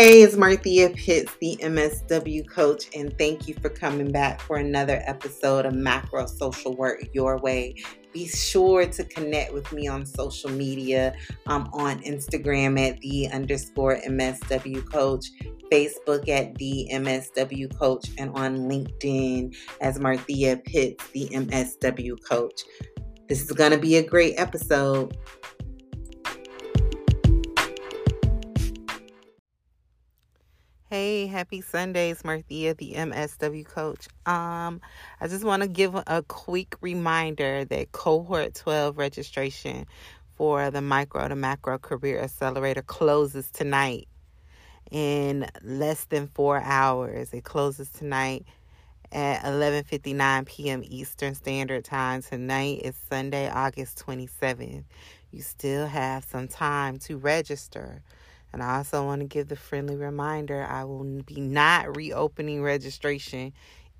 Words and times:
Hey, 0.00 0.22
it's 0.22 0.36
Marthea 0.36 0.94
Pitts, 0.94 1.34
the 1.40 1.58
MSW 1.60 2.48
coach, 2.48 2.84
and 2.94 3.18
thank 3.18 3.48
you 3.48 3.54
for 3.54 3.68
coming 3.68 4.12
back 4.12 4.40
for 4.40 4.58
another 4.58 5.02
episode 5.04 5.66
of 5.66 5.74
Macro 5.74 6.24
Social 6.26 6.76
Work 6.76 7.02
Your 7.14 7.36
Way. 7.38 7.74
Be 8.12 8.28
sure 8.28 8.86
to 8.86 9.02
connect 9.02 9.52
with 9.52 9.72
me 9.72 9.88
on 9.88 10.06
social 10.06 10.50
media. 10.50 11.16
I'm 11.48 11.66
on 11.72 12.00
Instagram 12.04 12.78
at 12.78 13.00
the 13.00 13.28
underscore 13.32 13.96
MSW 14.06 14.88
coach, 14.88 15.32
Facebook 15.72 16.28
at 16.28 16.54
the 16.54 16.88
MSW 16.92 17.76
coach, 17.76 18.08
and 18.18 18.30
on 18.36 18.56
LinkedIn 18.70 19.56
as 19.80 19.98
Marthea 19.98 20.64
Pitts, 20.64 21.08
the 21.08 21.28
MSW 21.30 22.22
coach. 22.22 22.62
This 23.28 23.42
is 23.42 23.50
going 23.50 23.72
to 23.72 23.78
be 23.78 23.96
a 23.96 24.06
great 24.06 24.34
episode. 24.36 25.18
Hey, 31.00 31.28
happy 31.28 31.60
Sundays, 31.60 32.22
Marthea, 32.24 32.76
the 32.76 32.94
MSW 32.94 33.64
coach. 33.64 34.08
Um, 34.26 34.80
I 35.20 35.28
just 35.28 35.44
want 35.44 35.62
to 35.62 35.68
give 35.68 35.94
a 35.94 36.24
quick 36.26 36.74
reminder 36.80 37.64
that 37.66 37.92
cohort 37.92 38.54
12 38.54 38.98
registration 38.98 39.86
for 40.34 40.72
the 40.72 40.80
micro 40.80 41.28
to 41.28 41.36
macro 41.36 41.78
career 41.78 42.18
accelerator 42.18 42.82
closes 42.82 43.48
tonight 43.52 44.08
in 44.90 45.46
less 45.62 46.06
than 46.06 46.26
4 46.26 46.62
hours. 46.62 47.32
It 47.32 47.44
closes 47.44 47.88
tonight 47.90 48.44
at 49.12 49.44
11:59 49.44 50.46
p.m. 50.46 50.82
Eastern 50.84 51.36
Standard 51.36 51.84
Time. 51.84 52.22
Tonight 52.22 52.80
is 52.82 52.96
Sunday, 53.08 53.48
August 53.48 54.04
27th. 54.04 54.82
You 55.30 55.42
still 55.42 55.86
have 55.86 56.24
some 56.24 56.48
time 56.48 56.98
to 57.06 57.18
register. 57.18 58.02
And 58.52 58.62
I 58.62 58.76
also 58.78 59.04
want 59.04 59.20
to 59.20 59.26
give 59.26 59.48
the 59.48 59.56
friendly 59.56 59.96
reminder 59.96 60.64
I 60.64 60.84
will 60.84 61.22
be 61.22 61.40
not 61.40 61.96
reopening 61.96 62.62
registration 62.62 63.52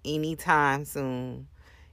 anytime 0.04 0.84
soon. 0.84 1.48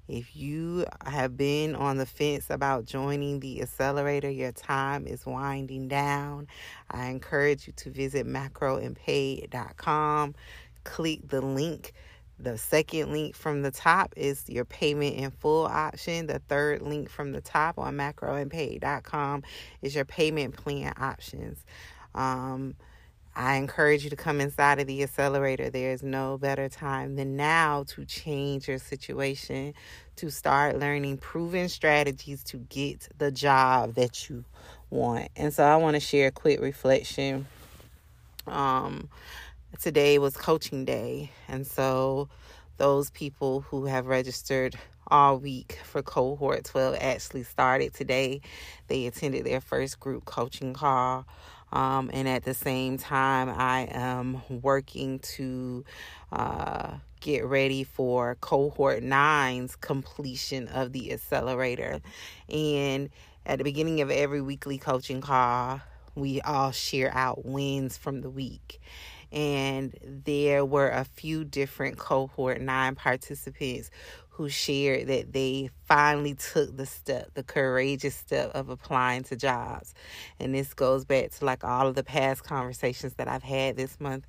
If 0.07 0.35
you 0.35 0.85
have 1.03 1.35
been 1.35 1.75
on 1.75 1.97
the 1.97 2.05
fence 2.05 2.51
about 2.51 2.85
joining 2.85 3.39
the 3.39 3.63
accelerator, 3.63 4.29
your 4.29 4.51
time 4.51 5.07
is 5.07 5.25
winding 5.25 5.87
down. 5.87 6.45
I 6.91 7.07
encourage 7.07 7.65
you 7.65 7.73
to 7.77 7.89
visit 7.89 8.27
macroandpaid.com. 8.27 10.35
Click 10.83 11.27
the 11.27 11.41
link. 11.41 11.93
The 12.37 12.57
second 12.57 13.13
link 13.13 13.33
from 13.33 13.61
the 13.63 13.71
top 13.71 14.13
is 14.15 14.47
your 14.47 14.65
payment 14.65 15.15
in 15.15 15.31
full 15.31 15.65
option. 15.65 16.27
The 16.27 16.39
third 16.39 16.83
link 16.83 17.09
from 17.09 17.31
the 17.31 17.41
top 17.41 17.79
on 17.79 17.95
macroandpaid.com 17.95 19.43
is 19.81 19.95
your 19.95 20.05
payment 20.05 20.55
plan 20.55 20.93
options. 20.97 21.65
Um, 22.15 22.75
I 23.35 23.55
encourage 23.55 24.05
you 24.05 24.09
to 24.09 24.15
come 24.15 24.39
inside 24.39 24.79
of 24.79 24.87
the 24.87 25.03
accelerator. 25.03 25.69
There 25.69 25.91
is 25.91 26.01
no 26.01 26.37
better 26.37 26.69
time 26.69 27.17
than 27.17 27.35
now 27.35 27.83
to 27.89 28.05
change 28.05 28.69
your 28.69 28.77
situation, 28.77 29.73
to 30.15 30.31
start 30.31 30.79
learning 30.79 31.17
proven 31.17 31.67
strategies 31.67 32.43
to 32.45 32.57
get 32.57 33.09
the 33.17 33.31
job 33.31 33.95
that 33.95 34.29
you 34.29 34.45
want. 34.89 35.29
And 35.35 35.53
so 35.53 35.65
I 35.65 35.75
want 35.75 35.95
to 35.95 35.99
share 35.99 36.29
a 36.29 36.31
quick 36.31 36.61
reflection. 36.61 37.45
Um, 38.47 39.09
today 39.81 40.17
was 40.17 40.37
coaching 40.37 40.85
day. 40.85 41.31
And 41.49 41.67
so 41.67 42.29
those 42.77 43.09
people 43.09 43.61
who 43.61 43.85
have 43.85 44.07
registered 44.07 44.77
all 45.07 45.37
week 45.37 45.79
for 45.83 46.01
cohort 46.01 46.63
12 46.63 46.97
actually 46.99 47.43
started 47.43 47.93
today. 47.93 48.41
They 48.87 49.07
attended 49.07 49.45
their 49.45 49.61
first 49.61 49.99
group 49.99 50.25
coaching 50.25 50.73
call. 50.73 51.25
Um, 51.75 52.09
and 52.13 52.25
at 52.25 52.45
the 52.45 52.53
same 52.53 52.97
time, 52.97 53.49
I 53.49 53.89
am 53.91 54.41
working 54.49 55.19
to 55.19 55.83
uh, 56.31 56.93
get 57.19 57.43
ready 57.43 57.83
for 57.83 58.35
cohort 58.39 59.03
nine's 59.03 59.75
completion 59.75 60.69
of 60.69 60.93
the 60.93 61.11
accelerator. 61.11 61.99
And 62.47 63.09
at 63.45 63.57
the 63.57 63.65
beginning 63.65 63.99
of 63.99 64.09
every 64.09 64.41
weekly 64.41 64.77
coaching 64.77 65.19
call, 65.19 65.81
we 66.15 66.39
all 66.39 66.71
share 66.71 67.13
out 67.13 67.45
wins 67.45 67.97
from 67.97 68.21
the 68.21 68.29
week. 68.29 68.79
And 69.33 69.93
there 70.23 70.63
were 70.63 70.87
a 70.87 71.03
few 71.03 71.43
different 71.43 71.97
cohort 71.97 72.61
nine 72.61 72.95
participants 72.95 73.91
who 74.35 74.49
shared 74.49 75.07
that 75.07 75.31
they 75.31 75.69
finally 75.85 76.33
took 76.33 76.75
the 76.75 76.85
step, 76.85 77.29
the 77.35 77.43
courageous 77.43 78.15
step 78.15 78.51
of 78.53 78.67
applying 78.67 79.23
to 79.23 79.33
jobs. 79.33 79.93
And 80.41 80.53
this 80.53 80.73
goes 80.73 81.05
back 81.05 81.31
to 81.31 81.45
like 81.45 81.63
all 81.63 81.87
of 81.87 81.95
the 81.95 82.03
past 82.03 82.43
conversations 82.43 83.13
that 83.13 83.29
I've 83.29 83.43
had 83.43 83.77
this 83.77 83.97
month 83.97 84.25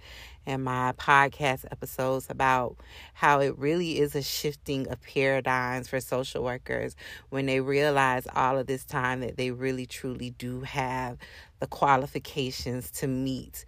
and 0.47 0.63
my 0.63 0.93
podcast 0.93 1.65
episodes 1.73 2.29
about 2.31 2.77
how 3.15 3.41
it 3.41 3.59
really 3.59 3.99
is 3.99 4.15
a 4.15 4.23
shifting 4.23 4.87
of 4.87 5.03
paradigms 5.03 5.89
for 5.89 5.99
social 5.99 6.45
workers 6.45 6.95
when 7.31 7.47
they 7.47 7.61
realize 7.61 8.29
all 8.33 8.59
of 8.59 8.69
this 8.69 8.85
time 8.85 9.19
that 9.21 9.37
they 9.37 9.51
really 9.51 9.87
truly 9.87 10.31
do 10.31 10.61
have 10.61 11.19
the 11.59 11.67
qualifications 11.67 12.93
to 12.93 13.09
meet 13.09 13.65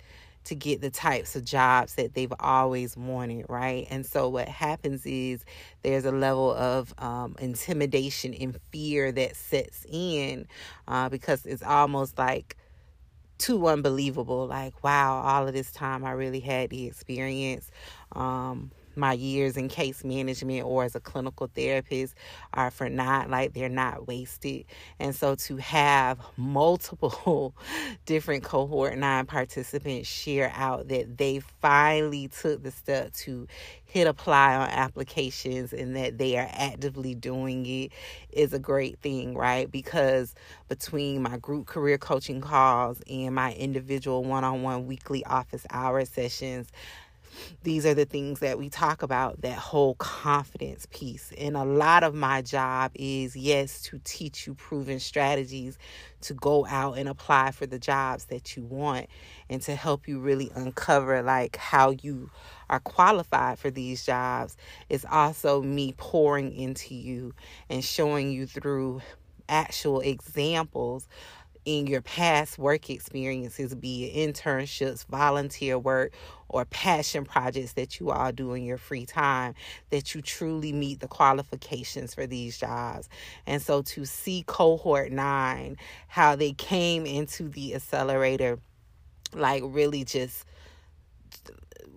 to 0.48 0.54
get 0.54 0.80
the 0.80 0.90
types 0.90 1.36
of 1.36 1.44
jobs 1.44 1.94
that 1.96 2.14
they've 2.14 2.32
always 2.40 2.96
wanted, 2.96 3.44
right? 3.50 3.86
And 3.90 4.04
so 4.04 4.30
what 4.30 4.48
happens 4.48 5.04
is 5.04 5.44
there's 5.82 6.06
a 6.06 6.10
level 6.10 6.54
of 6.54 6.94
um, 6.96 7.36
intimidation 7.38 8.32
and 8.32 8.58
fear 8.72 9.12
that 9.12 9.36
sets 9.36 9.84
in 9.90 10.46
uh, 10.86 11.10
because 11.10 11.44
it's 11.44 11.62
almost 11.62 12.16
like 12.16 12.56
too 13.36 13.68
unbelievable. 13.68 14.46
Like, 14.46 14.82
wow, 14.82 15.20
all 15.20 15.46
of 15.46 15.52
this 15.52 15.70
time 15.70 16.02
I 16.02 16.12
really 16.12 16.40
had 16.40 16.70
the 16.70 16.86
experience. 16.86 17.70
Um, 18.12 18.70
my 18.98 19.12
years 19.14 19.56
in 19.56 19.68
case 19.68 20.04
management 20.04 20.64
or 20.66 20.84
as 20.84 20.94
a 20.94 21.00
clinical 21.00 21.48
therapist 21.54 22.14
are 22.54 22.70
for 22.70 22.90
not 22.90 23.30
like 23.30 23.54
they're 23.54 23.68
not 23.68 24.06
wasted. 24.06 24.64
And 24.98 25.14
so 25.14 25.34
to 25.36 25.56
have 25.56 26.18
multiple 26.36 27.54
different 28.06 28.44
cohort 28.44 28.98
nine 28.98 29.26
participants 29.26 30.08
share 30.08 30.52
out 30.54 30.88
that 30.88 31.18
they 31.18 31.40
finally 31.60 32.28
took 32.28 32.62
the 32.62 32.70
step 32.70 33.12
to 33.12 33.46
hit 33.84 34.06
apply 34.06 34.54
on 34.54 34.68
applications 34.68 35.72
and 35.72 35.96
that 35.96 36.18
they 36.18 36.36
are 36.36 36.48
actively 36.52 37.14
doing 37.14 37.64
it 37.66 37.92
is 38.30 38.52
a 38.52 38.58
great 38.58 38.98
thing, 39.00 39.34
right? 39.34 39.70
Because 39.70 40.34
between 40.68 41.22
my 41.22 41.38
group 41.38 41.66
career 41.66 41.96
coaching 41.96 42.40
calls 42.40 43.00
and 43.08 43.34
my 43.34 43.54
individual 43.54 44.24
one 44.24 44.44
on 44.44 44.62
one 44.62 44.86
weekly 44.86 45.24
office 45.24 45.66
hour 45.70 46.04
sessions, 46.04 46.68
these 47.62 47.84
are 47.86 47.94
the 47.94 48.04
things 48.04 48.40
that 48.40 48.58
we 48.58 48.68
talk 48.68 49.02
about 49.02 49.40
that 49.42 49.58
whole 49.58 49.94
confidence 49.96 50.86
piece. 50.90 51.32
And 51.38 51.56
a 51.56 51.64
lot 51.64 52.04
of 52.04 52.14
my 52.14 52.42
job 52.42 52.92
is, 52.94 53.36
yes, 53.36 53.82
to 53.82 54.00
teach 54.04 54.46
you 54.46 54.54
proven 54.54 55.00
strategies 55.00 55.78
to 56.22 56.34
go 56.34 56.66
out 56.66 56.98
and 56.98 57.08
apply 57.08 57.50
for 57.52 57.66
the 57.66 57.78
jobs 57.78 58.26
that 58.26 58.56
you 58.56 58.64
want 58.64 59.06
and 59.48 59.62
to 59.62 59.74
help 59.74 60.08
you 60.08 60.20
really 60.20 60.50
uncover 60.54 61.22
like 61.22 61.56
how 61.56 61.90
you 62.02 62.30
are 62.70 62.80
qualified 62.80 63.58
for 63.58 63.70
these 63.70 64.04
jobs. 64.04 64.56
It's 64.88 65.04
also 65.10 65.62
me 65.62 65.94
pouring 65.96 66.54
into 66.54 66.94
you 66.94 67.34
and 67.68 67.84
showing 67.84 68.30
you 68.32 68.46
through 68.46 69.00
actual 69.48 70.00
examples 70.00 71.08
in 71.68 71.86
your 71.86 72.00
past 72.00 72.56
work 72.58 72.88
experiences, 72.88 73.74
be 73.74 74.06
it 74.06 74.34
internships, 74.34 75.04
volunteer 75.04 75.78
work, 75.78 76.14
or 76.48 76.64
passion 76.64 77.26
projects 77.26 77.74
that 77.74 78.00
you 78.00 78.10
all 78.10 78.32
do 78.32 78.54
in 78.54 78.64
your 78.64 78.78
free 78.78 79.04
time, 79.04 79.54
that 79.90 80.14
you 80.14 80.22
truly 80.22 80.72
meet 80.72 81.00
the 81.00 81.06
qualifications 81.06 82.14
for 82.14 82.26
these 82.26 82.56
jobs. 82.56 83.10
And 83.46 83.60
so 83.60 83.82
to 83.82 84.06
see 84.06 84.44
cohort 84.46 85.12
nine, 85.12 85.76
how 86.06 86.36
they 86.36 86.52
came 86.52 87.04
into 87.04 87.50
the 87.50 87.74
accelerator, 87.74 88.58
like 89.34 89.62
really 89.66 90.04
just 90.04 90.46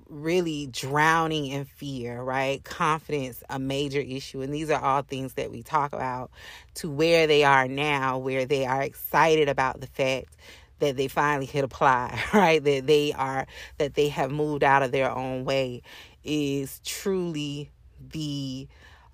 really 0.10 0.68
drowning 0.68 1.48
in 1.48 1.66
fear, 1.66 2.22
right? 2.22 2.64
Confidence, 2.64 3.44
a 3.50 3.60
major 3.60 4.00
issue. 4.00 4.42
And 4.42 4.54
these 4.54 4.70
are 4.70 4.82
all 4.82 5.02
things 5.02 5.34
that 5.34 5.52
we 5.52 5.64
talk 5.64 5.94
about 5.94 6.32
to 6.76 6.90
where 6.90 7.28
they 7.28 7.44
are 7.44 7.68
now, 7.68 8.18
where 8.18 8.46
they 8.46 8.66
are 8.66 8.82
excited 8.84 9.50
about 9.50 9.82
the 9.82 9.88
fact 9.88 10.36
that 10.80 10.98
they 10.98 11.08
finally 11.08 11.46
hit 11.46 11.64
apply, 11.64 12.20
right? 12.34 12.64
That 12.64 12.88
they 12.88 13.14
are, 13.14 13.48
that 13.78 13.94
they 13.96 14.10
have 14.10 14.32
moved 14.32 14.64
out 14.64 14.84
of 14.84 14.92
their 14.92 15.10
own 15.12 15.46
way 15.46 15.82
is 16.24 16.82
truly 16.86 17.72
the, 18.12 18.68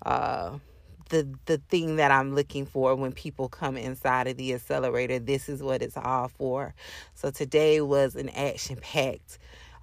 uh, 0.04 0.58
the 1.10 1.26
the 1.46 1.58
thing 1.70 1.96
that 1.96 2.10
I'm 2.10 2.34
looking 2.34 2.66
for 2.66 2.94
when 2.94 3.12
people 3.12 3.48
come 3.48 3.76
inside 3.78 4.26
of 4.28 4.36
the 4.36 4.54
accelerator. 4.54 5.18
This 5.18 5.48
is 5.48 5.62
what 5.62 5.80
it's 5.82 5.96
all 5.96 6.28
for. 6.28 6.74
So 7.14 7.30
today 7.30 7.80
was 7.80 8.14
an 8.14 8.28
action 8.30 8.76
packed 8.76 9.38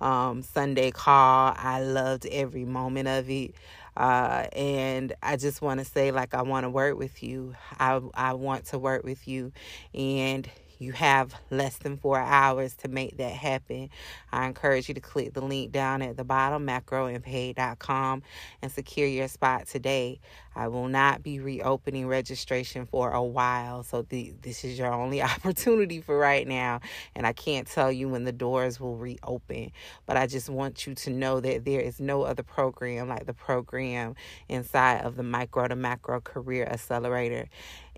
um, 0.05 0.43
Sunday 0.43 0.91
call. 0.91 1.53
I 1.57 1.81
loved 1.81 2.27
every 2.27 2.63
moment 2.63 3.07
of 3.07 3.29
it. 3.29 3.55
Uh, 3.97 4.45
and 4.53 5.13
I 5.23 5.37
just 5.37 5.61
want 5.61 5.79
to 5.79 5.85
say, 5.85 6.11
like, 6.11 6.33
I 6.33 6.43
want 6.43 6.65
to 6.65 6.69
work 6.69 6.97
with 6.97 7.23
you. 7.23 7.55
I, 7.79 7.99
I 8.13 8.33
want 8.33 8.65
to 8.65 8.77
work 8.77 9.03
with 9.03 9.27
you. 9.27 9.51
And 9.93 10.47
you 10.79 10.91
have 10.93 11.33
less 11.49 11.77
than 11.77 11.97
four 11.97 12.19
hours 12.19 12.75
to 12.75 12.87
make 12.87 13.17
that 13.17 13.31
happen. 13.31 13.89
I 14.31 14.45
encourage 14.45 14.87
you 14.87 14.95
to 14.95 15.01
click 15.01 15.33
the 15.33 15.41
link 15.41 15.71
down 15.71 16.01
at 16.01 16.17
the 16.17 16.23
bottom, 16.23 16.65
macroandpaid.com, 16.65 18.23
and 18.61 18.71
secure 18.71 19.07
your 19.07 19.27
spot 19.27 19.67
today. 19.67 20.19
I 20.55 20.69
will 20.69 20.87
not 20.87 21.21
be 21.21 21.39
reopening 21.39 22.07
registration 22.07 22.85
for 22.85 23.11
a 23.11 23.21
while, 23.21 23.83
so 23.83 24.03
the, 24.03 24.33
this 24.41 24.63
is 24.63 24.79
your 24.79 24.93
only 24.93 25.21
opportunity 25.21 26.01
for 26.01 26.17
right 26.17 26.47
now. 26.47 26.79
And 27.13 27.27
I 27.27 27.33
can't 27.33 27.67
tell 27.67 27.91
you 27.91 28.07
when 28.07 28.23
the 28.23 28.31
doors 28.31 28.79
will 28.79 28.95
reopen, 28.95 29.71
but 30.05 30.15
I 30.15 30.27
just 30.27 30.49
want 30.49 30.87
you 30.87 30.95
to 30.95 31.09
know 31.09 31.39
that 31.41 31.65
there 31.65 31.81
is 31.81 31.99
no 31.99 32.23
other 32.23 32.43
program 32.43 33.09
like 33.09 33.25
the 33.25 33.33
program 33.33 34.15
inside 34.47 35.01
of 35.01 35.17
the 35.17 35.23
Micro 35.23 35.67
to 35.67 35.75
Macro 35.75 36.21
Career 36.21 36.65
Accelerator. 36.65 37.49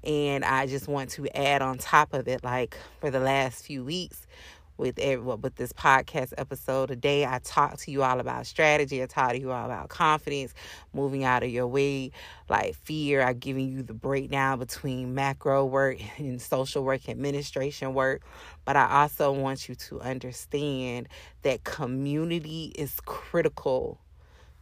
And 0.03 0.45
I 0.45 0.67
just 0.67 0.87
want 0.87 1.09
to 1.11 1.27
add 1.37 1.61
on 1.61 1.77
top 1.77 2.13
of 2.13 2.27
it, 2.27 2.43
like 2.43 2.77
for 2.99 3.11
the 3.11 3.19
last 3.19 3.65
few 3.65 3.83
weeks, 3.83 4.27
with 4.77 4.99
every, 4.99 5.35
with 5.35 5.55
this 5.55 5.73
podcast 5.73 6.33
episode 6.37 6.87
today. 6.87 7.25
I 7.25 7.39
talked 7.43 7.79
to 7.79 7.91
you 7.91 8.03
all 8.03 8.19
about 8.19 8.45
strategy. 8.45 9.01
I 9.01 9.07
talked 9.07 9.33
to 9.33 9.39
you 9.39 9.51
all 9.51 9.65
about 9.65 9.89
confidence, 9.89 10.53
moving 10.93 11.23
out 11.23 11.43
of 11.43 11.49
your 11.49 11.67
way, 11.67 12.11
like 12.49 12.75
fear. 12.75 13.21
I've 13.21 13.39
given 13.39 13.71
you 13.71 13.83
the 13.83 13.93
breakdown 13.93 14.59
between 14.59 15.15
macro 15.15 15.65
work 15.65 15.97
and 16.17 16.41
social 16.41 16.83
work, 16.83 17.09
administration 17.09 17.93
work. 17.93 18.21
But 18.65 18.75
I 18.75 19.01
also 19.01 19.31
want 19.31 19.67
you 19.67 19.75
to 19.75 19.99
understand 20.01 21.07
that 21.41 21.63
community 21.63 22.71
is 22.75 22.99
critical 23.05 23.99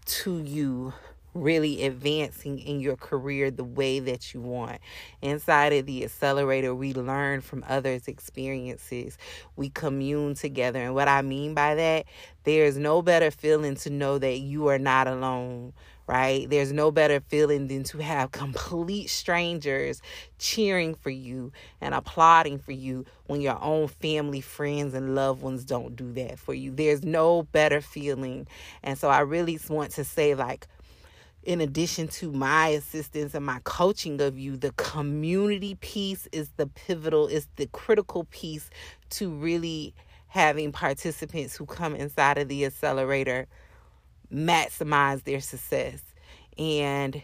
to 0.06 0.40
you 0.40 0.94
really 1.36 1.84
advancing 1.84 2.58
in 2.60 2.80
your 2.80 2.96
career 2.96 3.52
the 3.52 3.64
way 3.64 4.00
that 4.00 4.34
you 4.34 4.42
want. 4.42 4.80
Inside 5.22 5.74
of 5.74 5.86
the 5.86 6.04
accelerator, 6.04 6.74
we 6.74 6.94
learn 6.94 7.42
from 7.42 7.64
others' 7.68 8.08
experiences. 8.08 9.18
We 9.56 9.70
commune 9.70 10.34
together. 10.36 10.80
And 10.80 10.96
what 10.96 11.08
I 11.08 11.22
mean 11.22 11.54
by 11.54 11.76
that, 11.76 12.06
there's 12.46 12.78
no 12.78 13.02
better 13.02 13.30
feeling 13.30 13.76
to 13.76 13.90
know 13.90 14.18
that 14.18 14.40
you 14.40 14.68
are 14.68 14.80
not 14.80 15.08
alone 15.08 15.74
right? 16.08 16.50
There's 16.50 16.72
no 16.72 16.92
better 16.92 17.20
feeling 17.20 17.68
than 17.68 17.84
to 17.86 17.98
have 18.00 18.31
complete 18.31 19.10
strangers 19.10 20.02
cheering 20.38 20.96
for 20.96 21.10
you 21.10 21.52
and 21.81 21.94
applauding 21.94 22.60
for 22.60 22.72
you 22.72 23.06
when 23.28 23.42
your 23.42 23.62
own 23.62 23.88
family, 23.88 24.42
friends, 24.42 24.94
and 24.94 25.16
loved 25.16 25.42
ones 25.42 25.66
don't 25.66 25.96
do 25.96 26.12
that 26.14 26.38
for 26.38 26.54
you. 26.54 26.72
There's 26.72 27.04
no 27.04 27.44
better 27.44 27.81
feeling. 27.81 28.48
And 28.84 28.98
so 28.98 29.10
I 29.10 29.22
really 29.22 29.60
want 29.68 29.92
to 29.92 30.04
say, 30.04 30.36
like, 30.36 30.68
in 31.45 31.62
addition 31.62 32.07
to 32.07 32.31
my 32.31 32.69
assistance 32.69 33.36
and 33.36 33.45
my 33.45 33.59
coaching 33.63 34.19
of 34.19 34.38
you, 34.38 34.57
the 34.57 34.71
community 34.74 35.75
piece 35.75 36.27
is 36.31 36.50
the 36.57 36.68
pivotal, 36.68 37.27
is 37.27 37.47
the 37.56 37.68
critical 37.68 38.25
piece 38.25 38.69
to 39.12 39.30
really 39.30 39.94
having 40.27 40.71
participants 40.71 41.56
who 41.56 41.65
come 41.65 41.95
inside 41.95 42.38
of 42.38 42.47
the 42.47 42.65
accelerator 42.65 43.47
maximize 44.33 45.24
their 45.24 45.39
success. 45.39 46.01
And 46.57 47.21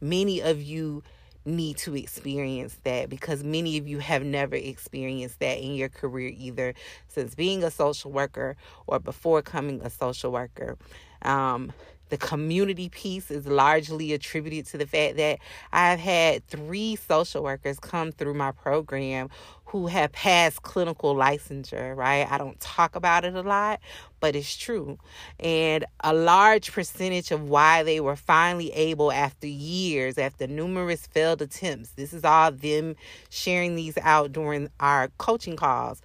many 0.00 0.40
of 0.40 0.62
you 0.62 1.02
need 1.44 1.76
to 1.78 1.96
experience 1.96 2.78
that 2.84 3.08
because 3.08 3.44
many 3.44 3.78
of 3.78 3.86
you 3.86 3.98
have 3.98 4.22
never 4.24 4.56
experienced 4.56 5.38
that 5.40 5.58
in 5.58 5.74
your 5.74 5.88
career 5.88 6.32
either 6.36 6.74
since 7.08 7.34
being 7.34 7.62
a 7.62 7.70
social 7.70 8.10
worker 8.10 8.56
or 8.86 8.98
before 8.98 9.42
coming 9.42 9.80
a 9.82 9.90
social 9.90 10.32
worker. 10.32 10.76
Um, 11.22 11.72
the 12.08 12.16
community 12.16 12.88
piece 12.88 13.30
is 13.30 13.46
largely 13.46 14.12
attributed 14.12 14.66
to 14.66 14.78
the 14.78 14.86
fact 14.86 15.16
that 15.16 15.38
I've 15.72 16.00
had 16.00 16.46
three 16.46 16.96
social 16.96 17.42
workers 17.42 17.78
come 17.78 18.12
through 18.12 18.34
my 18.34 18.52
program 18.52 19.30
who 19.66 19.86
have 19.86 20.10
passed 20.12 20.62
clinical 20.62 21.14
licensure, 21.14 21.94
right? 21.94 22.26
I 22.30 22.38
don't 22.38 22.58
talk 22.58 22.96
about 22.96 23.26
it 23.26 23.34
a 23.34 23.42
lot, 23.42 23.80
but 24.18 24.34
it's 24.34 24.56
true. 24.56 24.98
And 25.38 25.84
a 26.00 26.14
large 26.14 26.72
percentage 26.72 27.30
of 27.30 27.50
why 27.50 27.82
they 27.82 28.00
were 28.00 28.16
finally 28.16 28.72
able, 28.72 29.12
after 29.12 29.46
years, 29.46 30.16
after 30.16 30.46
numerous 30.46 31.06
failed 31.06 31.42
attempts, 31.42 31.90
this 31.90 32.14
is 32.14 32.24
all 32.24 32.50
them 32.50 32.96
sharing 33.28 33.74
these 33.74 33.98
out 33.98 34.32
during 34.32 34.70
our 34.80 35.08
coaching 35.18 35.56
calls 35.56 36.00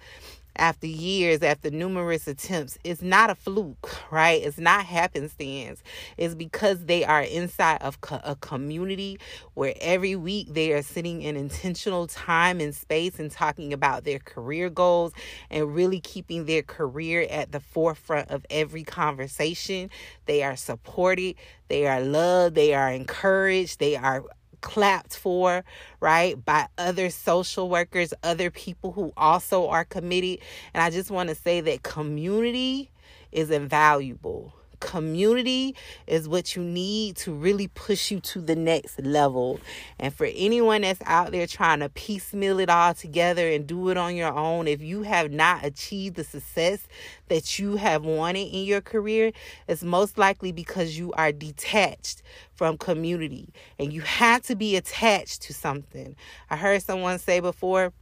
after 0.56 0.86
years, 0.86 1.42
after 1.42 1.70
numerous 1.70 2.28
attempts, 2.28 2.78
it's 2.84 3.02
not 3.02 3.30
a 3.30 3.34
fluke, 3.34 3.90
right? 4.12 4.42
It's 4.42 4.58
not 4.58 4.86
happenstance. 4.86 5.82
It's 6.16 6.34
because 6.34 6.86
they 6.86 7.04
are 7.04 7.22
inside 7.22 7.82
of 7.82 8.00
co- 8.00 8.20
a 8.24 8.36
community 8.36 9.18
where 9.54 9.74
every 9.80 10.16
week 10.16 10.48
they 10.50 10.72
are 10.72 10.82
sitting 10.82 11.22
in 11.22 11.36
intentional 11.36 12.06
time 12.06 12.60
and 12.60 12.74
space 12.74 13.18
and 13.18 13.30
talking 13.30 13.72
about 13.72 14.04
their 14.04 14.18
career 14.20 14.70
goals 14.70 15.12
and 15.50 15.74
really 15.74 16.00
keeping 16.00 16.46
their 16.46 16.62
career 16.62 17.26
at 17.30 17.52
the 17.52 17.60
forefront 17.60 18.30
of 18.30 18.46
every 18.50 18.84
conversation. 18.84 19.90
They 20.26 20.42
are 20.42 20.56
supported, 20.56 21.36
they 21.68 21.86
are 21.86 22.00
loved, 22.00 22.54
they 22.54 22.74
are 22.74 22.90
encouraged, 22.90 23.80
they 23.80 23.96
are 23.96 24.24
clapped 24.64 25.14
for, 25.14 25.62
right, 26.00 26.42
by 26.42 26.66
other 26.78 27.10
social 27.10 27.68
workers, 27.68 28.14
other 28.22 28.50
people 28.50 28.92
who 28.92 29.12
also 29.14 29.68
are 29.68 29.84
committed. 29.84 30.40
And 30.72 30.82
I 30.82 30.88
just 30.88 31.10
want 31.10 31.28
to 31.28 31.34
say 31.34 31.60
that 31.60 31.82
community 31.82 32.90
is 33.30 33.50
invaluable 33.50 34.54
community 34.80 35.74
is 36.06 36.28
what 36.28 36.56
you 36.56 36.62
need 36.62 37.16
to 37.16 37.32
really 37.32 37.68
push 37.68 38.10
you 38.10 38.20
to 38.20 38.40
the 38.40 38.56
next 38.56 39.00
level. 39.00 39.60
And 39.98 40.12
for 40.12 40.28
anyone 40.34 40.82
that's 40.82 41.00
out 41.06 41.32
there 41.32 41.46
trying 41.46 41.80
to 41.80 41.88
piecemeal 41.88 42.58
it 42.60 42.70
all 42.70 42.94
together 42.94 43.48
and 43.48 43.66
do 43.66 43.88
it 43.90 43.96
on 43.96 44.16
your 44.16 44.32
own, 44.32 44.68
if 44.68 44.82
you 44.82 45.02
have 45.02 45.30
not 45.30 45.64
achieved 45.64 46.16
the 46.16 46.24
success 46.24 46.86
that 47.28 47.58
you 47.58 47.76
have 47.76 48.04
wanted 48.04 48.48
in 48.48 48.64
your 48.64 48.80
career, 48.80 49.32
it's 49.68 49.82
most 49.82 50.18
likely 50.18 50.52
because 50.52 50.98
you 50.98 51.12
are 51.12 51.32
detached 51.32 52.22
from 52.54 52.78
community 52.78 53.52
and 53.78 53.92
you 53.92 54.00
have 54.02 54.42
to 54.42 54.54
be 54.54 54.76
attached 54.76 55.42
to 55.42 55.54
something. 55.54 56.16
I 56.50 56.56
heard 56.56 56.82
someone 56.82 57.18
say 57.18 57.40
before, 57.40 57.92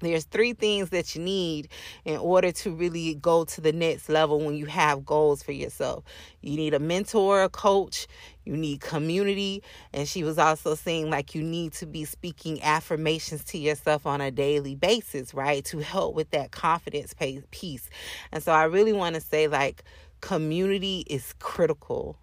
there's 0.00 0.24
three 0.24 0.52
things 0.52 0.90
that 0.90 1.14
you 1.14 1.22
need 1.22 1.68
in 2.04 2.16
order 2.16 2.52
to 2.52 2.70
really 2.72 3.14
go 3.14 3.44
to 3.44 3.60
the 3.60 3.72
next 3.72 4.08
level 4.08 4.40
when 4.40 4.56
you 4.56 4.66
have 4.66 5.04
goals 5.04 5.42
for 5.42 5.52
yourself. 5.52 6.04
You 6.40 6.56
need 6.56 6.74
a 6.74 6.78
mentor, 6.78 7.42
a 7.42 7.48
coach, 7.48 8.06
you 8.44 8.56
need 8.56 8.80
community, 8.80 9.62
and 9.92 10.08
she 10.08 10.24
was 10.24 10.38
also 10.38 10.74
saying 10.74 11.10
like 11.10 11.34
you 11.34 11.42
need 11.42 11.72
to 11.74 11.86
be 11.86 12.04
speaking 12.04 12.62
affirmations 12.62 13.44
to 13.44 13.58
yourself 13.58 14.06
on 14.06 14.20
a 14.20 14.30
daily 14.30 14.74
basis, 14.74 15.34
right? 15.34 15.64
To 15.66 15.78
help 15.78 16.14
with 16.14 16.30
that 16.30 16.50
confidence 16.50 17.14
piece. 17.50 17.90
And 18.32 18.42
so 18.42 18.52
I 18.52 18.64
really 18.64 18.92
want 18.92 19.14
to 19.14 19.20
say 19.20 19.48
like 19.48 19.84
community 20.20 21.04
is 21.08 21.34
critical. 21.38 22.16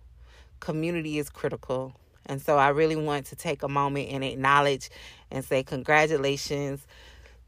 Community 0.60 1.20
is 1.20 1.30
critical. 1.30 1.96
And 2.26 2.42
so 2.42 2.58
I 2.58 2.70
really 2.70 2.96
want 2.96 3.28
to 3.28 3.36
take 3.36 3.64
a 3.64 3.70
moment 3.70 4.10
and 4.12 4.24
acknowledge 4.24 4.90
and 5.32 5.46
say 5.46 5.64
congratulations 5.64 6.86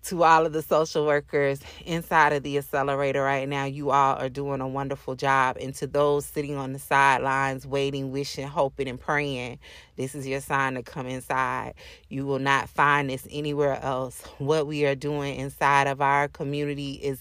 to 0.01 0.23
all 0.23 0.45
of 0.45 0.53
the 0.53 0.61
social 0.61 1.05
workers 1.05 1.59
inside 1.85 2.33
of 2.33 2.43
the 2.43 2.57
accelerator 2.57 3.21
right 3.21 3.47
now. 3.47 3.65
You 3.65 3.91
all 3.91 4.15
are 4.15 4.29
doing 4.29 4.61
a 4.61 4.67
wonderful 4.67 5.15
job. 5.15 5.57
And 5.59 5.75
to 5.75 5.87
those 5.87 6.25
sitting 6.25 6.55
on 6.55 6.73
the 6.73 6.79
sidelines, 6.79 7.67
waiting, 7.67 8.11
wishing, 8.11 8.47
hoping, 8.47 8.87
and 8.87 8.99
praying, 8.99 9.59
this 9.97 10.15
is 10.15 10.25
your 10.25 10.39
sign 10.39 10.75
to 10.75 10.83
come 10.83 11.05
inside. 11.05 11.73
You 12.07 12.25
will 12.25 12.39
not 12.39 12.69
find 12.69 13.09
this 13.09 13.27
anywhere 13.29 13.79
else. 13.81 14.23
What 14.37 14.67
we 14.67 14.85
are 14.85 14.95
doing 14.95 15.35
inside 15.37 15.87
of 15.87 16.01
our 16.01 16.27
community 16.27 16.93
is, 16.93 17.19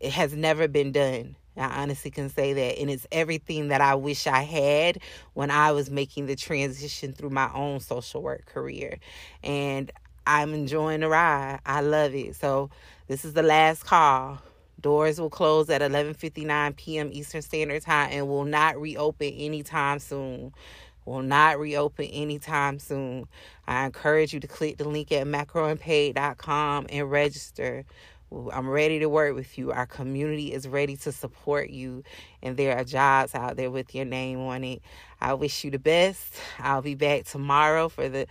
it 0.00 0.12
has 0.12 0.34
never 0.34 0.68
been 0.68 0.92
done. 0.92 1.36
I 1.58 1.82
honestly 1.82 2.10
can 2.10 2.28
say 2.28 2.52
that. 2.52 2.78
And 2.78 2.90
it's 2.90 3.06
everything 3.12 3.68
that 3.68 3.80
I 3.80 3.94
wish 3.94 4.26
I 4.26 4.42
had 4.42 4.98
when 5.34 5.50
I 5.50 5.72
was 5.72 5.90
making 5.90 6.26
the 6.26 6.36
transition 6.36 7.12
through 7.12 7.30
my 7.30 7.50
own 7.54 7.80
social 7.80 8.22
work 8.22 8.46
career. 8.46 8.98
And 9.42 9.90
I'm 10.26 10.52
enjoying 10.52 11.00
the 11.00 11.08
ride. 11.08 11.60
I 11.64 11.80
love 11.80 12.14
it. 12.14 12.34
So 12.36 12.70
this 13.06 13.24
is 13.24 13.34
the 13.34 13.42
last 13.42 13.84
call. 13.84 14.40
Doors 14.80 15.20
will 15.20 15.30
close 15.30 15.70
at 15.70 15.80
11:59 15.80 16.76
p.m. 16.76 17.10
Eastern 17.12 17.42
Standard 17.42 17.82
Time 17.82 18.10
and 18.12 18.28
will 18.28 18.44
not 18.44 18.80
reopen 18.80 19.32
anytime 19.32 19.98
soon. 19.98 20.52
Will 21.06 21.22
not 21.22 21.58
reopen 21.58 22.06
anytime 22.06 22.78
soon. 22.78 23.26
I 23.66 23.86
encourage 23.86 24.34
you 24.34 24.40
to 24.40 24.48
click 24.48 24.76
the 24.76 24.88
link 24.88 25.12
at 25.12 25.26
macroandpaid.com 25.26 26.86
and 26.90 27.10
register. 27.10 27.84
I'm 28.52 28.68
ready 28.68 28.98
to 28.98 29.08
work 29.08 29.36
with 29.36 29.56
you. 29.56 29.70
Our 29.70 29.86
community 29.86 30.52
is 30.52 30.66
ready 30.66 30.96
to 30.98 31.12
support 31.12 31.70
you, 31.70 32.02
and 32.42 32.56
there 32.56 32.76
are 32.76 32.82
jobs 32.82 33.36
out 33.36 33.56
there 33.56 33.70
with 33.70 33.94
your 33.94 34.04
name 34.04 34.40
on 34.40 34.64
it. 34.64 34.82
I 35.20 35.34
wish 35.34 35.62
you 35.62 35.70
the 35.70 35.78
best. 35.78 36.34
I'll 36.58 36.82
be 36.82 36.96
back 36.96 37.24
tomorrow 37.24 37.88
for 37.88 38.08
the 38.08 38.26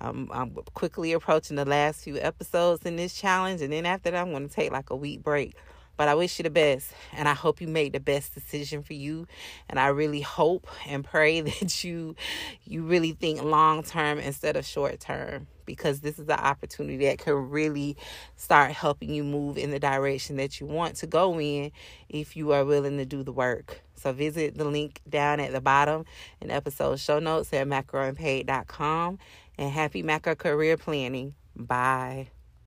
I'm, 0.00 0.30
I'm 0.32 0.54
quickly 0.74 1.12
approaching 1.12 1.56
the 1.56 1.64
last 1.64 2.04
few 2.04 2.18
episodes 2.18 2.84
in 2.86 2.96
this 2.96 3.14
challenge, 3.14 3.60
and 3.60 3.72
then 3.72 3.86
after 3.86 4.10
that, 4.10 4.20
I'm 4.20 4.30
going 4.30 4.48
to 4.48 4.54
take 4.54 4.72
like 4.72 4.90
a 4.90 4.96
week 4.96 5.22
break. 5.22 5.54
But 5.96 6.08
I 6.08 6.14
wish 6.14 6.38
you 6.38 6.44
the 6.44 6.50
best, 6.50 6.92
and 7.12 7.28
I 7.28 7.34
hope 7.34 7.60
you 7.60 7.68
made 7.68 7.92
the 7.92 8.00
best 8.00 8.32
decision 8.34 8.82
for 8.82 8.94
you. 8.94 9.26
And 9.68 9.78
I 9.78 9.88
really 9.88 10.22
hope 10.22 10.66
and 10.86 11.04
pray 11.04 11.40
that 11.42 11.84
you 11.84 12.16
you 12.64 12.84
really 12.84 13.12
think 13.12 13.42
long 13.42 13.82
term 13.82 14.18
instead 14.18 14.56
of 14.56 14.64
short 14.64 14.98
term 15.00 15.46
because 15.66 16.00
this 16.00 16.18
is 16.18 16.26
an 16.28 16.38
opportunity 16.38 17.04
that 17.04 17.18
can 17.18 17.34
really 17.34 17.96
start 18.34 18.72
helping 18.72 19.10
you 19.10 19.22
move 19.22 19.56
in 19.56 19.70
the 19.70 19.78
direction 19.78 20.36
that 20.36 20.58
you 20.58 20.66
want 20.66 20.96
to 20.96 21.06
go 21.06 21.38
in 21.38 21.70
if 22.08 22.34
you 22.34 22.52
are 22.52 22.64
willing 22.64 22.96
to 22.96 23.04
do 23.04 23.22
the 23.22 23.30
work. 23.30 23.82
So 23.94 24.12
visit 24.12 24.56
the 24.56 24.64
link 24.64 25.00
down 25.08 25.38
at 25.38 25.52
the 25.52 25.60
bottom 25.60 26.06
in 26.40 26.50
episode 26.50 26.98
show 26.98 27.18
notes 27.18 27.52
at 27.52 27.66
macroandpaid.com 27.66 29.18
and 29.60 29.70
happy 29.70 30.02
macro 30.02 30.34
career 30.34 30.76
planning. 30.76 31.36
Bye. 31.56 32.30